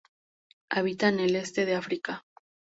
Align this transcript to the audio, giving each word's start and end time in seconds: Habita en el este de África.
Habita 0.71 1.09
en 1.09 1.19
el 1.19 1.35
este 1.35 1.63
de 1.67 1.75
África. 1.75 2.25